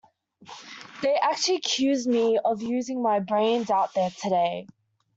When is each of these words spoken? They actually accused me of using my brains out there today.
They 1.03 1.13
actually 1.13 1.57
accused 1.57 2.09
me 2.09 2.39
of 2.43 2.63
using 2.63 3.03
my 3.03 3.19
brains 3.19 3.69
out 3.69 3.93
there 3.93 4.09
today. 4.09 4.65